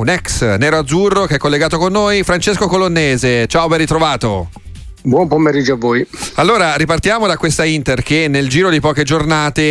un 0.00 0.08
ex 0.08 0.56
nero-azzurro 0.56 1.26
che 1.26 1.34
è 1.34 1.38
collegato 1.38 1.76
con 1.76 1.92
noi, 1.92 2.22
Francesco 2.22 2.66
Colonnese. 2.66 3.46
Ciao, 3.46 3.68
ben 3.68 3.78
ritrovato. 3.78 4.48
Buon 5.02 5.28
pomeriggio 5.28 5.74
a 5.74 5.76
voi. 5.76 6.06
Allora, 6.34 6.74
ripartiamo 6.76 7.26
da 7.26 7.36
questa 7.36 7.64
Inter 7.64 8.02
che 8.02 8.26
nel 8.28 8.48
giro 8.48 8.70
di 8.70 8.80
poche 8.80 9.02
giornate 9.02 9.62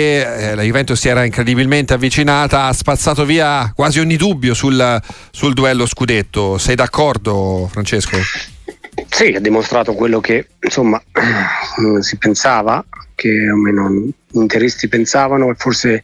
eh, 0.51 0.55
la 0.55 0.61
Juventus 0.61 0.99
si 0.99 1.07
era 1.07 1.23
incredibilmente 1.23 1.93
avvicinata, 1.93 2.65
ha 2.65 2.73
spazzato 2.73 3.25
via 3.25 3.71
quasi 3.75 3.99
ogni 3.99 4.17
dubbio 4.17 4.53
sul, 4.53 5.01
sul 5.31 5.53
duello 5.53 5.87
scudetto. 5.87 6.57
Sei 6.57 6.75
d'accordo, 6.75 7.67
Francesco? 7.71 8.17
Sì, 9.09 9.33
ha 9.33 9.39
dimostrato 9.39 9.93
quello 9.93 10.19
che 10.21 10.47
insomma 10.61 11.01
si 11.99 12.17
pensava, 12.17 12.83
che 13.15 13.47
almeno 13.49 13.89
gli 13.91 14.13
interisti 14.31 14.87
pensavano 14.87 15.49
e 15.49 15.55
forse 15.57 16.03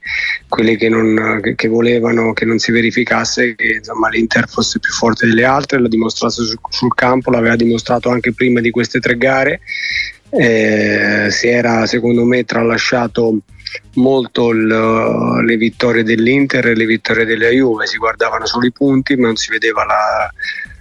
quelli 0.50 0.76
che, 0.76 0.90
non, 0.90 1.40
che, 1.56 1.68
volevano 1.70 2.34
che 2.34 2.44
non 2.44 2.58
si 2.58 2.74
verificasse 2.74 3.56
che 3.56 3.76
insomma, 3.78 4.10
l'Inter 4.10 4.50
fosse 4.50 4.80
più 4.80 4.92
forte 4.92 5.28
delle 5.28 5.46
altre, 5.46 5.80
l'ha 5.80 5.88
dimostrato 5.88 6.44
sul, 6.44 6.60
sul 6.70 6.94
campo, 6.94 7.32
l'aveva 7.32 7.56
dimostrato 7.56 8.10
anche 8.10 8.34
prima 8.34 8.60
di 8.60 8.72
queste 8.72 9.00
tre 9.00 9.18
gare. 9.18 9.62
Eh, 10.30 11.28
si 11.30 11.48
era 11.48 11.86
secondo 11.86 12.26
me 12.26 12.44
tralasciato 12.44 13.38
molto 13.94 14.50
il, 14.50 14.66
le 14.66 15.56
vittorie 15.56 16.04
dell'Inter 16.04 16.68
e 16.68 16.76
le 16.76 16.86
vittorie 16.86 17.24
della 17.24 17.48
Juve, 17.48 17.86
si 17.86 17.98
guardavano 17.98 18.46
solo 18.46 18.66
i 18.66 18.72
punti 18.72 19.16
ma 19.16 19.28
non 19.28 19.36
si 19.38 19.50
vedeva 19.52 19.86
la, 19.86 20.30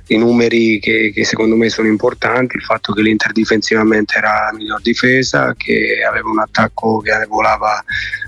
i 0.08 0.16
numeri 0.16 0.78
che, 0.80 1.12
che, 1.14 1.24
secondo 1.24 1.56
me 1.56 1.68
sono 1.70 1.88
importanti, 1.88 2.56
il 2.56 2.62
fatto 2.62 2.92
che 2.92 3.00
l'Inter 3.00 3.32
difensivamente 3.32 4.16
era 4.16 4.50
la 4.50 4.56
miglior 4.56 4.80
difesa, 4.82 5.54
che 5.56 6.04
aveva 6.06 6.28
un 6.28 6.40
attacco 6.40 6.98
che 6.98 7.10
volava 7.26 7.82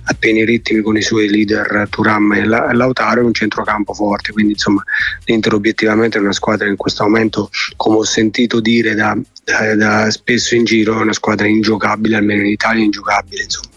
a 0.09 0.15
pieni 0.19 0.45
ritmi 0.45 0.80
con 0.80 0.97
i 0.97 1.02
suoi 1.02 1.29
leader 1.29 1.87
Turam 1.91 2.33
e 2.33 2.45
Lautaro 2.45 3.21
e 3.21 3.25
un 3.25 3.35
centrocampo 3.35 3.93
forte, 3.93 4.33
quindi 4.33 4.52
insomma 4.52 4.83
l'Inter 5.25 5.55
obiettivamente 5.55 6.19
è 6.19 6.21
una 6.21 6.33
squadra 6.33 6.69
in 6.69 6.77
questo 6.77 7.05
momento, 7.05 7.51
come 7.77 7.97
ho 7.97 8.05
sentito 8.05 8.61
dire 8.61 8.95
da, 8.95 9.16
da, 9.45 9.74
da 9.74 10.11
spesso 10.11 10.55
in 10.55 10.65
giro, 10.65 10.99
è 10.99 11.02
una 11.02 11.13
squadra 11.13 11.46
ingiocabile, 11.46 12.16
almeno 12.16 12.43
in 12.43 12.49
Italia 12.49 12.85
ingiocabile. 12.85 13.43
Insomma. 13.43 13.76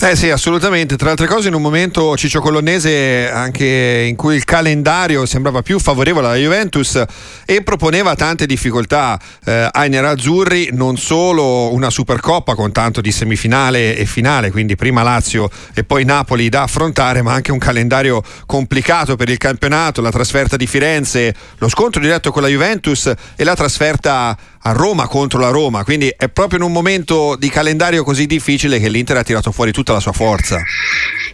Eh 0.00 0.14
sì, 0.14 0.30
assolutamente. 0.30 0.94
Tra 0.94 1.06
le 1.06 1.10
altre 1.10 1.26
cose, 1.26 1.48
in 1.48 1.54
un 1.54 1.60
momento 1.60 2.16
Ciccio 2.16 2.40
Colonnese 2.40 3.28
anche 3.28 4.06
in 4.08 4.14
cui 4.14 4.36
il 4.36 4.44
calendario 4.44 5.26
sembrava 5.26 5.60
più 5.62 5.80
favorevole 5.80 6.28
alla 6.28 6.36
Juventus 6.36 7.02
e 7.44 7.62
proponeva 7.64 8.14
tante 8.14 8.46
difficoltà 8.46 9.18
eh, 9.44 9.68
ai 9.72 9.88
nerazzurri, 9.88 10.68
non 10.70 10.96
solo 10.96 11.74
una 11.74 11.90
Supercoppa 11.90 12.54
con 12.54 12.70
tanto 12.70 13.00
di 13.00 13.10
semifinale 13.10 13.96
e 13.96 14.06
finale, 14.06 14.52
quindi 14.52 14.76
prima 14.76 15.02
Lazio 15.02 15.50
e 15.74 15.82
poi 15.82 16.04
Napoli 16.04 16.48
da 16.48 16.62
affrontare, 16.62 17.20
ma 17.20 17.32
anche 17.32 17.50
un 17.50 17.58
calendario 17.58 18.22
complicato 18.46 19.16
per 19.16 19.28
il 19.28 19.36
campionato, 19.36 20.00
la 20.00 20.12
trasferta 20.12 20.56
di 20.56 20.68
Firenze, 20.68 21.34
lo 21.58 21.68
scontro 21.68 22.00
diretto 22.00 22.30
con 22.30 22.42
la 22.42 22.48
Juventus 22.48 23.12
e 23.34 23.42
la 23.42 23.56
trasferta 23.56 24.36
a 24.68 24.72
Roma 24.72 25.08
contro 25.08 25.40
la 25.40 25.48
Roma, 25.48 25.82
quindi 25.82 26.12
è 26.14 26.28
proprio 26.28 26.58
in 26.58 26.64
un 26.64 26.72
momento 26.72 27.36
di 27.36 27.48
calendario 27.48 28.04
così 28.04 28.26
difficile 28.26 28.78
che 28.78 28.90
l'Inter 28.90 29.16
ha 29.16 29.22
tirato 29.22 29.50
fuori 29.50 29.72
tutta 29.72 29.94
la 29.94 30.00
sua 30.00 30.12
forza. 30.12 30.62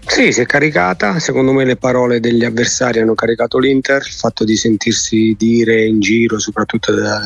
Sì, 0.06 0.30
si 0.30 0.40
è 0.40 0.46
caricata, 0.46 1.18
secondo 1.18 1.52
me 1.52 1.64
le 1.64 1.76
parole 1.76 2.20
degli 2.20 2.44
avversari 2.44 3.00
hanno 3.00 3.14
caricato 3.14 3.58
l'Inter, 3.58 4.02
il 4.06 4.12
fatto 4.12 4.44
di 4.44 4.56
sentirsi 4.56 5.34
dire 5.36 5.84
in 5.84 5.98
giro, 5.98 6.38
soprattutto 6.38 6.92
da, 6.92 7.20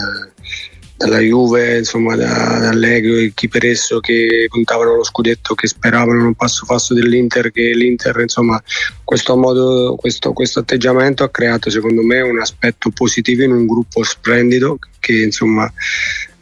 dalla 0.99 1.21
Juve, 1.21 1.79
insomma 1.79 2.17
da, 2.17 2.59
da 2.59 2.69
Allegri 2.71 3.27
e 3.27 3.33
chi 3.33 3.47
per 3.47 3.65
esso 3.65 4.01
che 4.01 4.47
puntavano 4.51 4.97
lo 4.97 5.05
scudetto, 5.05 5.55
che 5.55 5.69
speravano 5.69 6.27
un 6.27 6.35
passo 6.35 6.67
falso 6.67 6.93
dell'Inter, 6.93 7.53
che 7.53 7.71
l'Inter 7.73 8.19
insomma 8.19 8.61
questo, 9.05 9.37
modo, 9.37 9.95
questo, 9.95 10.33
questo 10.33 10.59
atteggiamento 10.59 11.23
ha 11.23 11.31
creato 11.31 11.71
secondo 11.71 12.03
me 12.03 12.21
un 12.21 12.41
aspetto 12.41 12.91
positivo 12.91 13.45
in 13.45 13.53
un 13.53 13.67
gruppo 13.67 14.03
splendido 14.03 14.79
che 14.99 15.23
insomma 15.23 15.73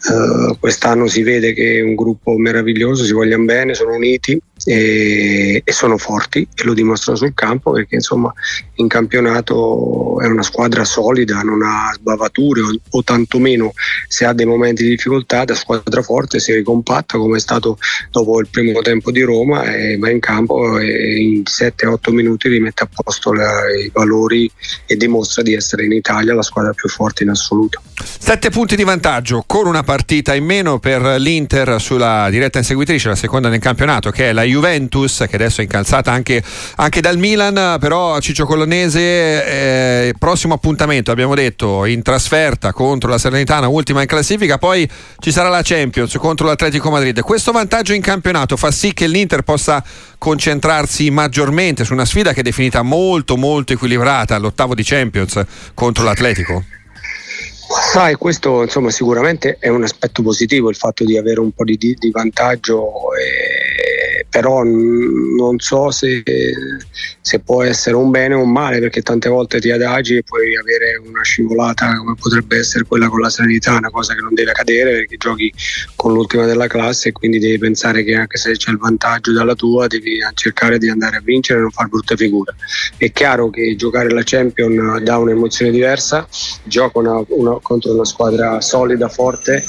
Uh, 0.09 0.57
quest'anno 0.61 1.09
si 1.09 1.23
vede 1.23 1.53
che 1.53 1.79
è 1.79 1.83
un 1.83 1.97
gruppo 1.97 2.37
meraviglioso, 2.37 3.03
si 3.03 3.13
vogliono 3.13 3.45
bene, 3.45 3.75
sono 3.75 3.95
uniti 3.95 4.41
e, 4.67 5.63
e, 5.65 5.73
sono 5.73 5.97
forti 5.97 6.47
e 6.53 6.65
lo 6.65 6.75
dimostrano 6.75 7.17
sul 7.17 7.35
campo 7.35 7.71
perché 7.71 7.95
insomma 7.95 8.33
in 8.75 8.89
campionato 8.89 10.21
è 10.21 10.27
una 10.27 10.43
squadra 10.43 10.85
solida, 10.85 11.41
non 11.43 11.63
ha 11.63 11.93
sbavature 11.95 12.63
o, 12.63 12.77
o 12.91 13.03
tantomeno 13.05 13.73
se 14.09 14.25
ha 14.25 14.33
dei 14.33 14.45
momenti 14.45 14.83
di 14.83 14.91
difficoltà 14.91 15.45
da 15.45 15.55
squadra 15.55 16.03
forte 16.03 16.41
si 16.41 16.53
ricompatta 16.53 17.17
come 17.17 17.37
è 17.37 17.41
stato 17.41 17.79
dopo 18.11 18.41
il 18.41 18.49
primo 18.51 18.81
tempo 18.81 19.13
di 19.13 19.23
Roma 19.23 19.63
e 19.73 19.97
va 19.99 20.11
in 20.11 20.19
campo 20.19 20.79
e 20.79 21.17
in 21.17 21.43
7-8 21.43 22.13
minuti 22.13 22.49
rimette 22.49 22.83
a 22.83 22.89
posto 22.93 23.33
la, 23.33 23.71
i 23.73 23.89
valori 23.93 24.51
e 24.85 24.97
dimostra 24.97 25.43
di 25.43 25.55
essere 25.55 25.85
in 25.85 25.93
Italia 25.93 26.35
la 26.35 26.43
squadra 26.43 26.73
più 26.73 26.89
forte 26.89 27.23
in 27.23 27.29
assoluto. 27.29 27.83
Sette 28.19 28.51
punti 28.51 28.75
di 28.75 28.83
vantaggio 28.83 29.45
con 29.47 29.67
una 29.67 29.85
partita 29.85 30.35
in 30.35 30.45
meno 30.45 30.81
per 30.81 31.03
l'Inter 31.21 31.81
sulla 31.81 32.29
diretta 32.31 32.59
inseguitrice, 32.59 33.09
la 33.09 33.15
seconda 33.15 33.49
nel 33.49 33.61
campionato 33.61 34.11
che 34.11 34.31
è 34.31 34.33
la 34.33 34.43
Juventus 34.57 35.25
che 35.29 35.37
adesso 35.37 35.61
è 35.61 35.65
incalzata 35.65 36.11
anche, 36.11 36.43
anche 36.77 37.01
dal 37.01 37.19
Milan, 37.19 37.77
però 37.79 38.19
Ciccio 38.21 38.47
Colonnese, 38.47 39.01
eh, 39.01 40.15
prossimo 40.19 40.55
appuntamento 40.55 41.11
abbiamo 41.11 41.35
detto 41.35 41.85
in 41.85 42.03
trasferta 42.03 42.73
contro 42.73 43.11
la 43.11 43.19
Salernitana, 43.19 43.69
ultima 43.69 44.01
in 44.01 44.07
classifica, 44.07 44.57
poi 44.57 44.89
ci 45.19 45.31
sarà 45.31 45.49
la 45.49 45.61
Champions 45.63 46.17
contro 46.17 46.47
l'Atletico 46.47 46.91
Madrid. 46.91 47.21
Questo 47.21 47.53
vantaggio 47.53 47.93
in 47.93 48.01
campionato 48.01 48.57
fa 48.57 48.71
sì 48.71 48.95
che 48.95 49.07
l'Inter 49.07 49.43
possa 49.43 49.85
concentrarsi 50.19 51.11
maggiormente 51.11 51.85
su 51.85 51.93
una 51.93 52.07
sfida 52.07 52.33
che 52.33 52.41
è 52.41 52.43
definita 52.43 52.83
molto 52.83 53.37
molto 53.37 53.75
equilibrata 53.75 54.35
all'ottavo 54.35 54.75
di 54.75 54.83
Champions 54.83 55.45
contro 55.75 56.05
l'Atletico? 56.05 56.65
Sai, 57.69 58.15
questo 58.15 58.63
insomma, 58.63 58.91
sicuramente 58.91 59.57
è 59.59 59.69
un 59.69 59.83
aspetto 59.83 60.23
positivo 60.23 60.71
il 60.71 60.77
fatto 60.77 61.05
di 61.05 61.19
avere 61.19 61.41
un 61.41 61.51
po' 61.51 61.65
di, 61.65 61.77
di 61.77 62.11
vantaggio. 62.13 63.13
E 63.15 63.56
però 64.37 64.63
non 64.65 65.59
so 65.61 65.91
se, 65.91 66.23
se, 67.23 67.41
può 67.41 67.63
essere 67.63 67.97
un 67.97 68.11
bene 68.11 68.35
o 68.35 68.43
un 68.43 68.53
male 68.53 68.81
perché 68.81 69.01
tante 69.01 69.31
volte 69.31 69.61
ti 69.61 69.71
adagi 69.71 70.17
e 70.17 70.23
puoi 70.23 70.55
avere 70.55 71.01
una 71.03 71.23
scivolata 71.23 71.97
come 71.97 72.17
potrebbe 72.21 72.59
essere 72.59 72.85
quella 72.85 73.09
con 73.09 73.21
la 73.21 73.31
Serenità, 73.31 73.79
una 73.79 73.89
cosa 73.89 74.15
che 74.15 74.21
non 74.21 74.35
deve 74.35 74.51
accadere 74.51 74.91
perché 74.91 75.17
giochi 75.17 75.51
con 75.95 76.13
l'ultima 76.13 76.45
della 76.45 76.67
classe 76.67 77.09
e 77.09 77.13
quindi 77.13 77.39
devi 77.39 77.57
pensare 77.57 78.05
che 78.05 78.15
anche 78.15 78.37
se 78.37 78.53
c'è 78.53 78.73
il 78.73 78.77
vantaggio 78.77 79.33
dalla 79.33 79.55
tua 79.55 79.87
devi 79.87 80.19
cercare 80.35 80.77
di 80.77 80.91
andare 80.91 81.17
a 81.17 81.23
vincere 81.25 81.61
e 81.61 81.63
non 81.63 81.71
fare 81.71 81.89
brutte 81.89 82.15
figure. 82.15 82.55
È 82.99 83.11
chiaro 83.13 83.49
che 83.49 83.75
giocare 83.75 84.11
la 84.11 84.23
Champion 84.23 85.03
dà 85.03 85.17
un'emozione 85.17 85.71
diversa, 85.71 86.29
gioca 86.63 86.99
una, 86.99 87.25
una, 87.29 87.59
contro 87.63 87.95
una 87.95 88.05
squadra 88.05 88.61
solida, 88.61 89.09
forte, 89.09 89.65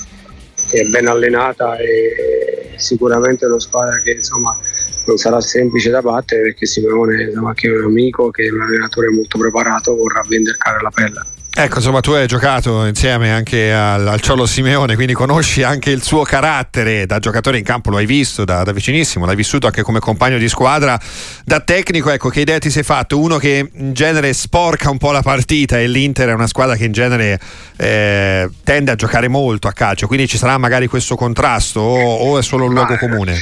che 0.68 0.82
è 0.82 0.86
ben 0.90 1.08
allenata 1.08 1.78
e 1.78 2.74
sicuramente 2.76 3.46
è 3.46 3.48
una 3.48 3.60
squadra 3.60 4.00
che 4.02 4.12
insomma 4.12 4.58
non 5.06 5.18
sarà 5.18 5.40
semplice 5.40 5.90
da 5.90 6.02
battere 6.02 6.42
perché 6.42 6.66
Simone 6.66 7.24
insomma, 7.24 7.54
che 7.54 7.68
è 7.68 7.72
un 7.72 7.86
amico, 7.86 8.30
che 8.30 8.46
è 8.46 8.52
un 8.52 8.62
allenatore 8.62 9.10
molto 9.10 9.38
preparato, 9.38 9.96
vorrà 9.96 10.24
vendere 10.28 10.58
la 10.82 10.92
pelle. 10.94 11.37
Ecco, 11.60 11.78
insomma, 11.78 12.02
tu 12.02 12.12
hai 12.12 12.28
giocato 12.28 12.86
insieme 12.86 13.32
anche 13.32 13.74
al, 13.74 14.08
al 14.08 14.22
Ciolo 14.22 14.46
Simeone, 14.46 14.94
quindi 14.94 15.14
conosci 15.14 15.64
anche 15.64 15.90
il 15.90 16.04
suo 16.04 16.22
carattere 16.22 17.08
da 17.08 17.18
giocatore 17.18 17.58
in 17.58 17.64
campo, 17.64 17.90
lo 17.90 17.98
hai 17.98 18.06
visto 18.06 18.46
da, 18.46 18.62
da, 18.62 18.72
vicinissimo, 18.72 19.26
l'hai 19.26 19.36
vissuto 19.36 19.66
anche 19.66 19.82
come 19.82 19.98
compagno 19.98 20.38
di 20.38 20.48
squadra. 20.50 21.00
Da 21.44 21.60
tecnico, 21.62 22.12
ecco, 22.12 22.30
che 22.30 22.42
idea 22.42 22.60
ti 22.60 22.70
sei 22.70 22.84
fatto? 22.84 23.20
Uno 23.20 23.38
che 23.38 23.72
in 23.74 23.94
genere 23.94 24.34
sporca 24.34 24.92
un 24.92 25.00
po' 25.00 25.12
la 25.12 25.24
partita 25.24 25.80
e 25.80 25.88
l'Inter 25.88 26.30
è 26.30 26.34
una 26.34 26.46
squadra 26.46 26.76
che 26.76 26.86
in 26.86 26.92
genere 26.92 27.40
eh, 27.78 28.48
tende 28.64 28.92
a 28.92 28.96
giocare 28.96 29.28
molto 29.28 29.68
a 29.68 29.72
calcio, 29.72 30.06
quindi 30.06 30.28
ci 30.28 30.38
sarà 30.38 30.60
magari 30.60 30.86
questo 30.86 31.16
contrasto 31.16 31.80
o, 31.80 32.18
o 32.18 32.38
è 32.38 32.44
solo 32.44 32.66
un 32.66 32.74
luogo 32.74 32.96
comune? 32.98 33.36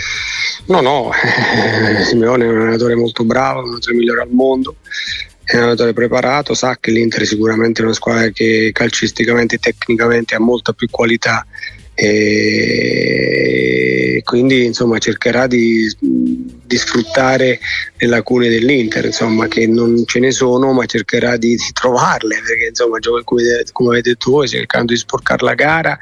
No, 0.67 0.79
no, 0.79 1.11
Simeone 2.07 2.45
è 2.45 2.47
un 2.47 2.61
allenatore 2.61 2.95
molto 2.95 3.25
bravo, 3.25 3.63
uno 3.63 3.77
dei 3.77 3.93
migliori 3.93 4.21
al 4.21 4.29
mondo 4.31 4.77
è 5.45 5.55
un 5.55 5.61
allenatore 5.61 5.93
preparato, 5.93 6.53
sa 6.55 6.77
che 6.79 6.91
l'Inter 6.91 7.25
sicuramente 7.25 7.81
è 7.81 7.85
una 7.85 7.93
squadra 7.93 8.29
che 8.29 8.71
calcisticamente 8.73 9.55
e 9.55 9.59
tecnicamente 9.59 10.35
ha 10.35 10.39
molta 10.39 10.73
più 10.73 10.87
qualità 10.89 11.45
e 11.97 13.15
quindi 14.25 14.65
insomma 14.65 14.97
cercherà 14.97 15.47
di, 15.47 15.89
di, 15.97 16.77
sfruttare 16.77 17.57
le 17.95 18.07
lacune 18.07 18.49
dell'Inter 18.49 19.05
insomma 19.05 19.47
che 19.47 19.65
non 19.65 20.03
ce 20.05 20.19
ne 20.19 20.31
sono 20.31 20.73
ma 20.73 20.85
cercherà 20.85 21.37
di, 21.37 21.55
di 21.55 21.71
trovarle 21.71 22.41
perché 22.45 22.67
insomma 22.67 22.97
come, 23.23 23.63
come 23.71 23.89
avete 23.91 24.09
detto 24.09 24.31
voi 24.31 24.49
cercando 24.49 24.91
di 24.91 24.99
sporcare 24.99 25.45
la 25.45 25.53
gara 25.53 25.97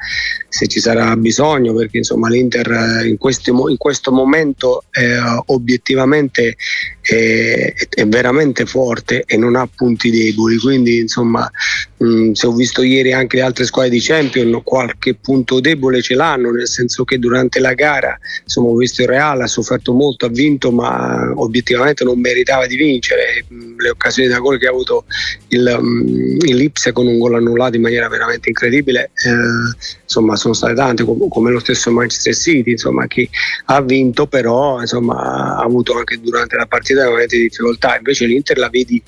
se 0.54 0.68
ci 0.68 0.78
sarà 0.78 1.16
bisogno, 1.16 1.74
perché 1.74 1.96
insomma 1.96 2.28
l'Inter 2.28 3.04
in, 3.06 3.18
questi, 3.18 3.50
in 3.50 3.76
questo 3.76 4.12
momento 4.12 4.84
eh, 4.92 5.18
obiettivamente 5.46 6.54
è, 7.00 7.74
è, 7.88 8.06
veramente 8.06 8.64
forte 8.64 9.24
e 9.26 9.36
non 9.36 9.56
ha 9.56 9.66
punti 9.66 10.10
deboli, 10.12 10.56
quindi 10.58 10.98
insomma 10.98 11.50
mh, 11.96 12.06
mm, 12.06 12.32
se 12.34 12.46
ho 12.46 12.52
visto 12.52 12.82
ieri 12.84 13.12
anche 13.12 13.38
le 13.38 13.42
altre 13.42 13.64
squadre 13.64 13.90
di 13.90 14.00
Champions 14.00 14.60
qualche 14.62 15.14
punto 15.14 15.58
debole 15.58 16.00
ce 16.02 16.14
l'hanno, 16.14 16.52
nel 16.52 16.68
senso 16.68 17.02
che 17.02 17.18
durante 17.18 17.58
la 17.58 17.74
gara 17.74 18.16
insomma, 18.44 18.68
ho 18.68 18.76
visto 18.76 19.02
il 19.02 19.08
Real, 19.08 19.40
ha 19.40 19.48
sofferto 19.48 19.92
molto, 19.92 20.26
ha 20.26 20.30
vinto 20.30 20.70
ma 20.70 21.32
obiettivamente 21.34 22.04
non 22.04 22.20
meritava 22.20 22.66
di 22.66 22.76
vincere, 22.76 23.44
mm, 23.52 23.80
le 23.80 23.90
occasioni 23.90 24.28
da 24.28 24.38
gol 24.38 24.60
che 24.60 24.68
ha 24.68 24.70
avuto 24.70 25.04
il, 25.48 25.76
um, 25.78 26.36
il 26.40 26.54
Lipsia 26.54 26.92
con 26.92 27.08
un 27.08 27.18
gol 27.18 27.34
annullato 27.34 27.74
in 27.74 27.82
maniera 27.82 28.08
veramente 28.08 28.48
incredibile, 28.48 29.10
eh, 29.24 30.00
insomma 30.04 30.36
sono 30.44 30.54
state 30.54 30.74
tante, 30.74 31.04
come 31.04 31.50
lo 31.50 31.58
stesso 31.58 31.90
Manchester 31.90 32.34
City, 32.34 32.72
insomma 32.72 33.06
chi 33.06 33.28
ha 33.66 33.80
vinto 33.80 34.26
però 34.26 34.80
insomma, 34.80 35.56
ha 35.56 35.62
avuto 35.62 35.96
anche 35.96 36.20
durante 36.20 36.56
la 36.56 36.66
partita 36.66 37.08
momenti 37.08 37.36
di 37.36 37.48
difficoltà, 37.48 37.96
invece 37.96 38.26
l'Inter 38.26 38.58
la 38.58 38.68
vedi 38.68 39.02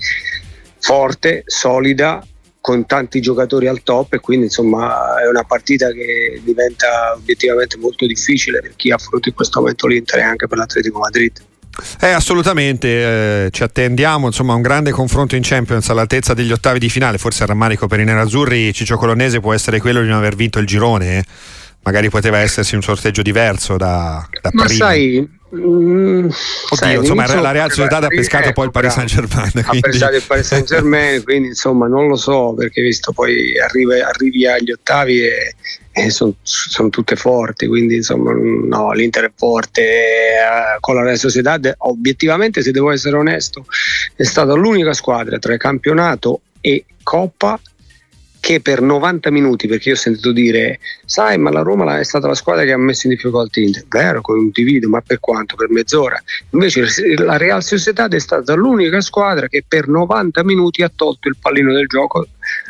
forte, 0.79 1.43
solida, 1.47 2.25
con 2.61 2.87
tanti 2.87 3.21
giocatori 3.21 3.69
al 3.69 3.83
top 3.83 4.15
e 4.15 4.19
quindi 4.19 4.47
insomma 4.47 5.21
è 5.23 5.29
una 5.29 5.45
partita 5.45 5.93
che 5.93 6.41
diventa 6.43 7.13
obiettivamente 7.15 7.77
molto 7.77 8.07
difficile 8.07 8.61
per 8.61 8.75
chi 8.75 8.91
affronta 8.91 9.29
in 9.29 9.35
questo 9.35 9.61
momento 9.61 9.87
l'Inter 9.87 10.19
e 10.19 10.23
anche 10.23 10.49
per 10.49 10.59
l'Atletico 10.59 10.99
Madrid. 10.99 11.41
Eh, 12.01 12.11
assolutamente, 12.11 13.47
eh, 13.47 13.51
ci 13.51 13.63
attendiamo 13.63 14.27
insomma 14.27 14.55
un 14.55 14.63
grande 14.63 14.91
confronto 14.91 15.37
in 15.37 15.43
Champions 15.43 15.89
all'altezza 15.91 16.35
degli 16.35 16.53
ottavi 16.53 16.79
di 16.79 16.89
finale, 16.89 17.19
forse 17.19 17.43
il 17.43 17.49
rammarico 17.49 17.87
per 17.87 18.01
i 18.01 18.05
nerazzurri 18.05 18.73
Ciccio 18.73 18.97
Colonnese 18.97 19.41
può 19.41 19.53
essere 19.53 19.79
quello 19.81 20.01
di 20.01 20.09
non 20.09 20.19
aver 20.19 20.35
vinto 20.37 20.59
il 20.59 20.67
girone, 20.67 21.19
eh? 21.19 21.25
magari 21.83 22.09
poteva 22.11 22.39
essersi 22.39 22.75
un 22.75 22.83
sorteggio 22.83 23.23
diverso 23.23 23.77
da, 23.77 24.27
da 24.43 24.51
Ma 24.53 24.65
prima. 24.65 24.87
sai, 24.87 25.29
Mm, 25.57 26.29
Oddio, 26.69 27.01
insomma, 27.01 27.41
la 27.41 27.51
Real 27.51 27.71
Sociedad 27.71 28.05
ha 28.05 28.09
pescato 28.09 28.53
poi 28.53 28.67
il 28.67 28.71
Paris 28.71 28.93
Saint 28.93 29.09
Germain. 29.09 29.51
Ha 29.65 29.79
pescato 29.81 30.17
il 30.17 30.23
Paris 30.27 30.47
Saint 30.47 30.67
Germain, 30.67 31.23
quindi 31.25 31.49
insomma 31.49 31.87
non 31.87 32.09
lo 32.09 32.17
so 32.17 32.55
perché 32.55 32.83
visto 32.83 33.13
poi 33.13 33.59
arrivi, 33.59 34.01
arrivi 34.01 34.47
agli 34.47 34.71
ottavi 34.71 35.21
e, 35.21 35.55
e 35.93 36.11
sono 36.11 36.35
son 36.43 36.91
tutte 36.91 37.17
forti, 37.17 37.67
quindi 37.67 37.97
insomma 37.97 38.33
no, 38.33 38.93
l'Inter 38.93 39.25
è 39.25 39.33
forte 39.35 39.83
eh, 39.83 40.77
con 40.81 40.95
la 40.95 41.03
Real 41.03 41.19
Sociedad. 41.19 41.75
Obiettivamente, 41.79 42.63
se 42.63 42.71
devo 42.71 42.91
essere 42.91 43.17
onesto, 43.17 43.65
è 44.15 44.25
stata 44.25 44.53
l'unica 44.55 44.93
squadra 44.93 45.39
tra 45.39 45.57
campionato 45.57 46.41
e 46.61 46.85
Coppa 47.03 47.59
che 48.47 48.61
per 48.61 48.81
90 48.81 49.33
minuti, 49.33 49.67
perché 49.67 49.89
io 49.89 49.97
ho 49.97 49.99
sentito 49.99 50.31
dire, 50.31 50.79
sai, 51.05 51.37
ma 51.37 51.51
la 51.51 51.63
Roma 51.63 51.99
è 51.99 52.05
stata 52.05 52.29
la 52.29 52.37
squadra 52.37 52.63
che 52.63 52.71
ha 52.71 52.79
messo 52.79 53.09
in 53.09 53.15
difficoltà 53.15 53.59
Inter. 53.59 53.85
Vero, 53.89 54.21
condivido, 54.21 54.89
ma 54.89 55.01
per 55.01 55.19
quanto? 55.19 55.57
Per 55.57 55.69
mezz'ora. 55.69 56.23
Invece 56.51 56.87
la 57.17 57.39
Real 57.39 57.61
Sociedad 57.61 58.15
è 58.15 58.21
stata 58.21 58.55
l'unica 58.55 59.01
squadra 59.01 59.49
che 59.49 59.65
per 59.67 59.89
90 59.89 60.45
minuti 60.45 60.85
ha 60.85 60.93
tolto 60.95 61.27
il 61.27 61.35
pallino 61.41 61.73
del 61.73 61.89
gioco 61.89 62.25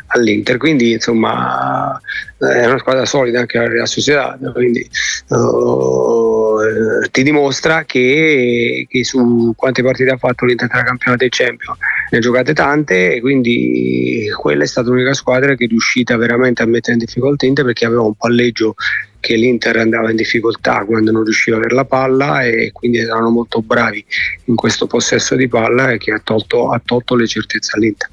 all'Inter. 0.07 0.57
Quindi, 0.57 0.93
insomma, 0.93 2.01
è 2.39 2.65
una 2.65 2.79
squadra 2.79 3.05
solida 3.05 3.41
anche 3.41 3.59
la 3.59 3.67
Real 3.67 3.87
Sociedad. 3.87 4.51
Quindi, 4.53 4.89
uh, 5.27 7.07
ti 7.11 7.21
dimostra 7.21 7.83
che, 7.83 8.87
che, 8.89 9.03
su 9.03 9.53
quante 9.55 9.83
partite 9.83 10.09
ha 10.09 10.17
fatto 10.17 10.43
l'Inter 10.43 10.69
tra 10.69 10.81
campionato 10.81 11.23
e 11.23 11.29
Champions 11.29 11.77
ne 12.09 12.17
ha 12.17 12.21
giocate 12.21 12.53
tante 12.53 13.15
e 13.15 13.21
quindi 13.21 14.27
quella 14.37 14.63
è 14.63 14.67
stata 14.67 14.89
l'unica 14.89 15.13
squadra 15.13 15.55
che 15.55 15.65
è 15.65 15.67
riuscita 15.67 16.15
veramente 16.17 16.61
a 16.61 16.65
mettere 16.65 16.93
in 16.93 16.99
difficoltà 16.99 17.45
Inter 17.45 17.65
perché 17.65 17.85
aveva 17.85 18.03
un 18.03 18.15
palleggio 18.15 18.75
che 19.19 19.35
l'Inter 19.35 19.77
andava 19.77 20.09
in 20.09 20.15
difficoltà 20.15 20.85
quando 20.85 21.11
non 21.11 21.23
riusciva 21.23 21.57
a 21.57 21.59
avere 21.59 21.75
la 21.75 21.85
palla 21.85 22.43
e 22.43 22.71
quindi 22.71 22.99
erano 22.99 23.29
molto 23.29 23.61
bravi 23.61 24.03
in 24.45 24.55
questo 24.55 24.87
possesso 24.87 25.35
di 25.35 25.47
palla 25.47 25.91
e 25.91 25.97
che 25.97 26.11
ha 26.11 26.21
tolto, 26.23 26.69
ha 26.69 26.81
tolto 26.83 27.15
le 27.15 27.27
certezze 27.27 27.71
all'Inter. 27.75 28.09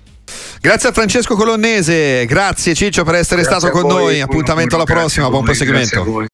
Grazie 0.61 0.88
a 0.88 0.93
Francesco 0.93 1.35
Colonnese, 1.35 2.25
grazie 2.25 2.75
Ciccio 2.75 3.05
per 3.05 3.17
essere 3.17 3.43
grazie 3.43 3.69
stato 3.69 3.79
con 3.79 3.88
voi. 3.88 4.02
noi, 4.02 4.20
appuntamento 4.20 4.76
alla 4.76 4.85
prossima, 4.85 5.29
buon 5.29 5.44
proseguimento. 5.44 6.23